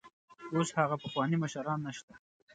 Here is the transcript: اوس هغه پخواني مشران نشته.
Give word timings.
اوس 0.53 0.69
هغه 0.79 0.95
پخواني 1.03 1.37
مشران 1.43 1.79
نشته. 1.87 2.13